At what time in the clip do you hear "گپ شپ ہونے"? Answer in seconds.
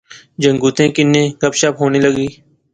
1.41-1.99